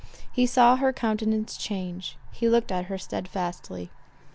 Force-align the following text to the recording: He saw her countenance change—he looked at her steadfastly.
He 0.31 0.47
saw 0.47 0.77
her 0.77 0.91
countenance 0.91 1.55
change—he 1.55 2.49
looked 2.49 2.71
at 2.71 2.85
her 2.85 2.97
steadfastly. 2.97 3.91